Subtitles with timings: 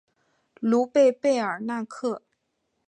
[0.61, 2.23] 卢贝贝尔纳克。